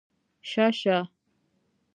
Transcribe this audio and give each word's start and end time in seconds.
شه 0.49 0.65
شه 0.79 0.97